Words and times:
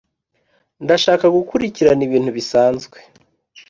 ndashaka 0.83 1.25
gukurikirana 1.35 2.01
ibintu 2.07 2.29
bisanzwe 2.37 2.97